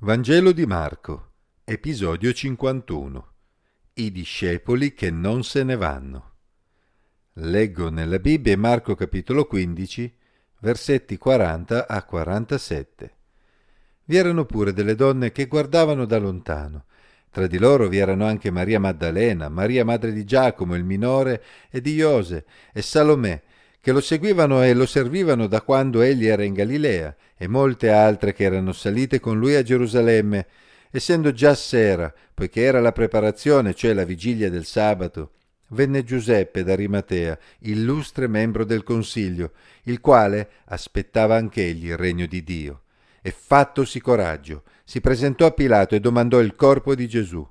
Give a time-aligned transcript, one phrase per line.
[0.00, 1.32] Vangelo di Marco,
[1.64, 3.32] episodio 51.
[3.94, 6.34] I discepoli che non se ne vanno.
[7.32, 10.16] Leggo nella Bibbia Marco capitolo 15,
[10.60, 13.12] versetti 40 a 47.
[14.04, 16.84] Vi erano pure delle donne che guardavano da lontano.
[17.28, 21.80] Tra di loro vi erano anche Maria Maddalena, Maria madre di Giacomo il minore e
[21.80, 23.42] di Iose e Salomè,
[23.80, 28.32] che lo seguivano e lo servivano da quando egli era in Galilea, e molte altre
[28.32, 30.46] che erano salite con lui a Gerusalemme,
[30.90, 35.32] essendo già sera, poiché era la preparazione, cioè la vigilia del sabato,
[35.68, 39.52] venne Giuseppe d'Arimatea, illustre membro del consiglio,
[39.84, 42.82] il quale aspettava anch'egli il regno di Dio.
[43.20, 47.46] E fattosi coraggio, si presentò a Pilato e domandò il corpo di Gesù.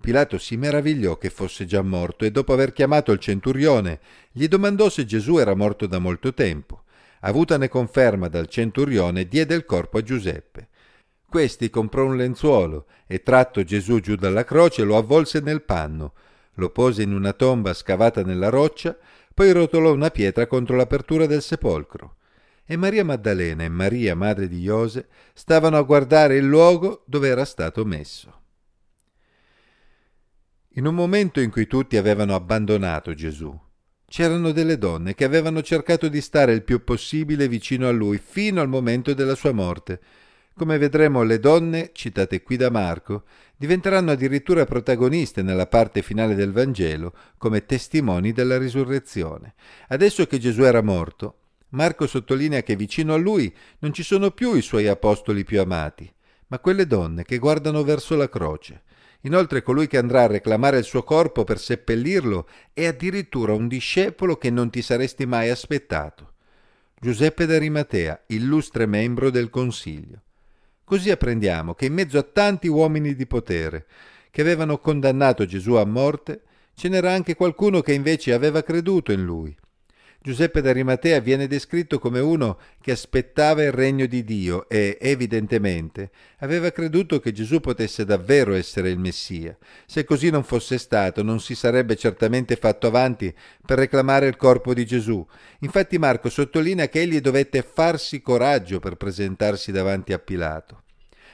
[0.00, 4.88] Pilato si meravigliò che fosse già morto e dopo aver chiamato il centurione gli domandò
[4.88, 6.84] se Gesù era morto da molto tempo.
[7.20, 10.68] Avutane conferma dal centurione diede il corpo a Giuseppe.
[11.28, 16.14] Questi comprò un lenzuolo e tratto Gesù giù dalla croce lo avvolse nel panno,
[16.54, 18.96] lo pose in una tomba scavata nella roccia,
[19.34, 22.14] poi rotolò una pietra contro l'apertura del sepolcro.
[22.64, 27.44] E Maria Maddalena e Maria, madre di Iose, stavano a guardare il luogo dove era
[27.44, 28.37] stato messo.
[30.72, 33.58] In un momento in cui tutti avevano abbandonato Gesù,
[34.06, 38.60] c'erano delle donne che avevano cercato di stare il più possibile vicino a lui fino
[38.60, 40.00] al momento della sua morte.
[40.54, 43.24] Come vedremo, le donne, citate qui da Marco,
[43.56, 49.54] diventeranno addirittura protagoniste nella parte finale del Vangelo come testimoni della risurrezione.
[49.88, 51.38] Adesso che Gesù era morto,
[51.70, 56.12] Marco sottolinea che vicino a lui non ci sono più i suoi apostoli più amati,
[56.48, 58.82] ma quelle donne che guardano verso la croce.
[59.22, 64.36] Inoltre colui che andrà a reclamare il suo corpo per seppellirlo è addirittura un discepolo
[64.36, 66.34] che non ti saresti mai aspettato.
[67.00, 70.22] Giuseppe d'Arimatea, illustre membro del Consiglio.
[70.84, 73.86] Così apprendiamo che in mezzo a tanti uomini di potere
[74.30, 76.42] che avevano condannato Gesù a morte,
[76.74, 79.56] ce n'era anche qualcuno che invece aveva creduto in lui
[80.20, 86.72] Giuseppe d'Arimatea viene descritto come uno che aspettava il regno di Dio e, evidentemente, aveva
[86.72, 89.56] creduto che Gesù potesse davvero essere il Messia.
[89.86, 93.32] Se così non fosse stato, non si sarebbe certamente fatto avanti
[93.64, 95.24] per reclamare il corpo di Gesù.
[95.60, 100.82] Infatti Marco sottolinea che egli dovette farsi coraggio per presentarsi davanti a Pilato.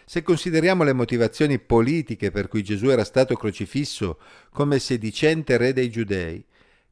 [0.05, 4.19] Se consideriamo le motivazioni politiche per cui Gesù era stato crocifisso
[4.51, 6.45] come sedicente re dei giudei,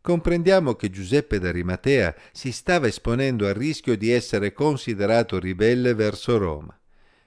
[0.03, 6.79] comprendiamo che Giuseppe d'Arimatea si stava esponendo al rischio di essere considerato ribelle verso Roma.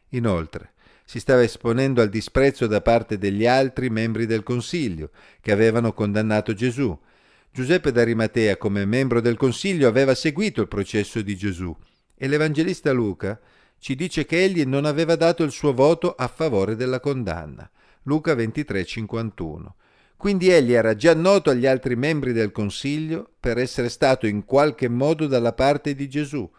[0.10, 5.10] Inoltre, si stava esponendo al disprezzo da parte degli altri membri del Consiglio,
[5.42, 6.96] che avevano condannato Gesù.
[7.52, 11.76] Giuseppe d'Arimatea, come membro del Consiglio, aveva seguito il processo di Gesù
[12.16, 13.40] e l'Evangelista Luca
[13.78, 17.70] ci dice che egli non aveva dato il suo voto a favore della condanna.
[18.04, 19.74] Luca 23:51.
[20.18, 24.88] Quindi egli era già noto agli altri membri del Consiglio per essere stato in qualche
[24.88, 26.50] modo dalla parte di Gesù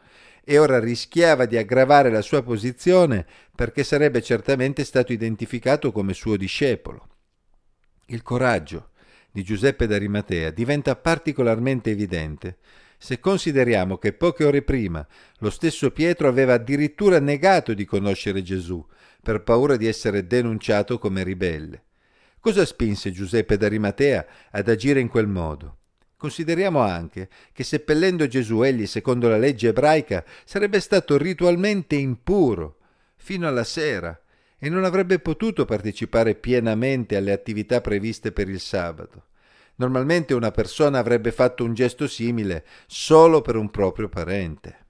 [0.45, 6.37] e ora rischiava di aggravare la sua posizione perché sarebbe certamente stato identificato come suo
[6.37, 7.09] discepolo.
[8.07, 8.91] Il coraggio
[9.33, 12.59] di Giuseppe d'Arimatea diventa particolarmente evidente
[12.99, 15.07] se consideriamo che poche ore prima
[15.39, 18.85] lo stesso Pietro aveva addirittura negato di conoscere Gesù
[19.23, 21.83] per paura di essere denunciato come ribelle.
[22.47, 25.79] Cosa spinse Giuseppe d'Arimatea ad agire in quel modo?
[26.17, 32.77] Consideriamo anche che seppellendo Gesù egli, secondo la legge ebraica, sarebbe stato ritualmente impuro
[33.17, 34.17] fino alla sera
[34.59, 39.25] e non avrebbe potuto partecipare pienamente alle attività previste per il sabato.
[39.79, 44.86] Normalmente una persona avrebbe fatto un gesto simile solo per un proprio parente.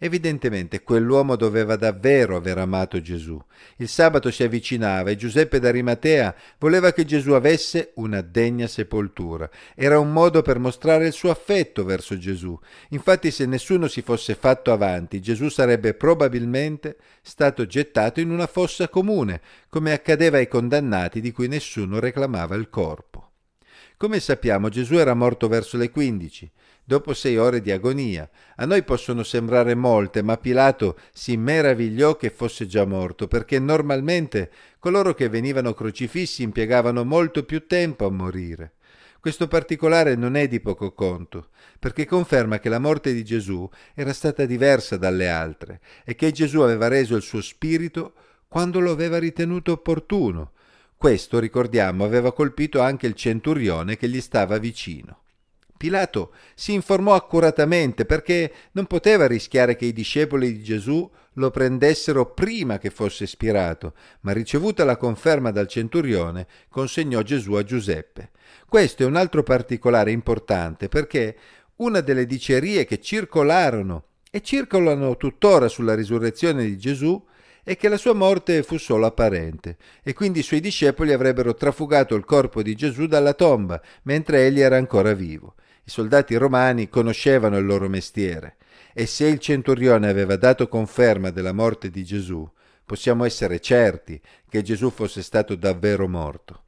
[0.00, 3.36] Evidentemente quell'uomo doveva davvero aver amato Gesù.
[3.78, 9.50] Il sabato si avvicinava e Giuseppe d'Arimatea voleva che Gesù avesse una degna sepoltura.
[9.74, 12.56] Era un modo per mostrare il suo affetto verso Gesù.
[12.90, 18.88] Infatti se nessuno si fosse fatto avanti, Gesù sarebbe probabilmente stato gettato in una fossa
[18.88, 23.32] comune, come accadeva ai condannati di cui nessuno reclamava il corpo.
[23.96, 26.48] Come sappiamo Gesù era morto verso le quindici
[26.88, 28.26] dopo sei ore di agonia.
[28.56, 34.50] A noi possono sembrare molte, ma Pilato si meravigliò che fosse già morto, perché normalmente
[34.78, 38.72] coloro che venivano crocifissi impiegavano molto più tempo a morire.
[39.20, 41.48] Questo particolare non è di poco conto,
[41.78, 46.60] perché conferma che la morte di Gesù era stata diversa dalle altre e che Gesù
[46.60, 48.14] aveva reso il suo spirito
[48.48, 50.52] quando lo aveva ritenuto opportuno.
[50.96, 55.24] Questo, ricordiamo, aveva colpito anche il centurione che gli stava vicino.
[55.78, 62.32] Pilato si informò accuratamente perché non poteva rischiare che i discepoli di Gesù lo prendessero
[62.34, 68.30] prima che fosse spirato, ma ricevuta la conferma dal centurione, consegnò Gesù a Giuseppe.
[68.68, 71.36] Questo è un altro particolare importante perché
[71.76, 77.24] una delle dicerie che circolarono e circolano tuttora sulla risurrezione di Gesù
[77.62, 82.14] è che la sua morte fu solo apparente e quindi i suoi discepoli avrebbero trafugato
[82.14, 85.54] il corpo di Gesù dalla tomba mentre egli era ancora vivo.
[85.88, 88.56] I soldati romani conoscevano il loro mestiere
[88.92, 92.46] e se il centurione aveva dato conferma della morte di Gesù,
[92.84, 94.20] possiamo essere certi
[94.50, 96.64] che Gesù fosse stato davvero morto.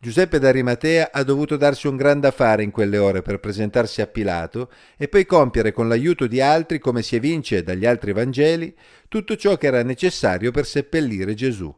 [0.00, 4.08] Giuseppe d'Arimatea ha dovuto darsi un gran da fare in quelle ore per presentarsi a
[4.08, 8.76] Pilato e poi compiere con l'aiuto di altri, come si evince dagli altri Vangeli,
[9.06, 11.72] tutto ciò che era necessario per seppellire Gesù.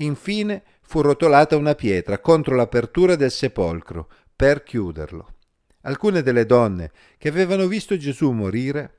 [0.00, 5.30] Infine fu rotolata una pietra contro l'apertura del sepolcro per chiuderlo.
[5.86, 8.94] Alcune delle donne che avevano visto Gesù morire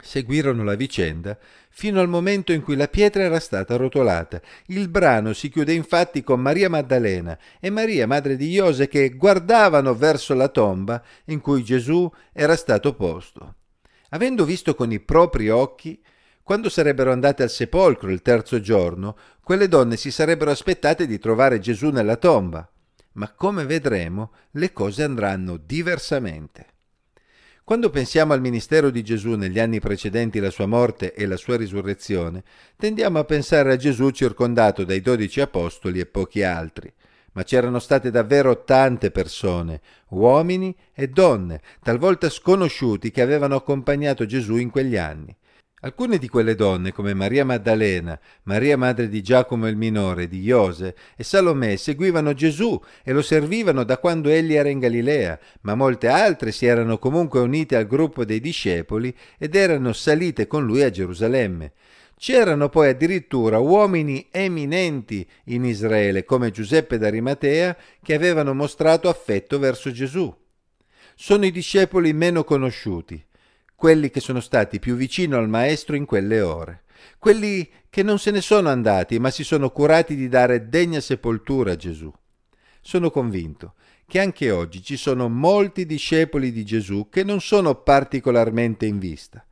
[0.00, 1.36] seguirono la vicenda
[1.70, 4.40] fino al momento in cui la pietra era stata rotolata.
[4.66, 9.94] Il brano si chiude infatti con Maria Maddalena e Maria, madre di Iose, che guardavano
[9.94, 13.54] verso la tomba in cui Gesù era stato posto.
[14.10, 16.00] Avendo visto con i propri occhi,
[16.42, 21.58] quando sarebbero andate al sepolcro il terzo giorno, quelle donne si sarebbero aspettate di trovare
[21.58, 22.66] Gesù nella tomba
[23.18, 26.66] ma come vedremo le cose andranno diversamente.
[27.64, 31.56] Quando pensiamo al ministero di Gesù negli anni precedenti la sua morte e la sua
[31.56, 32.42] risurrezione,
[32.76, 36.90] tendiamo a pensare a Gesù circondato dai dodici apostoli e pochi altri.
[37.32, 44.56] Ma c'erano state davvero tante persone, uomini e donne, talvolta sconosciuti, che avevano accompagnato Gesù
[44.56, 45.36] in quegli anni.
[45.80, 50.96] Alcune di quelle donne, come Maria Maddalena, Maria madre di Giacomo il minore, di Iose
[51.16, 56.08] e Salomè, seguivano Gesù e lo servivano da quando egli era in Galilea, ma molte
[56.08, 60.90] altre si erano comunque unite al gruppo dei discepoli ed erano salite con lui a
[60.90, 61.74] Gerusalemme.
[62.18, 69.92] C'erano poi addirittura uomini eminenti in Israele, come Giuseppe d'Arimatea, che avevano mostrato affetto verso
[69.92, 70.34] Gesù.
[71.14, 73.26] Sono i discepoli meno conosciuti
[73.78, 76.82] quelli che sono stati più vicino al Maestro in quelle ore,
[77.16, 81.70] quelli che non se ne sono andati, ma si sono curati di dare degna sepoltura
[81.70, 82.12] a Gesù.
[82.80, 88.84] Sono convinto che anche oggi ci sono molti discepoli di Gesù che non sono particolarmente
[88.84, 89.46] in vista,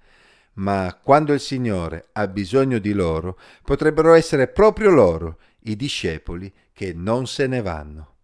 [0.55, 6.93] ma quando il Signore ha bisogno di loro, potrebbero essere proprio loro i discepoli che
[6.93, 8.16] non se ne vanno.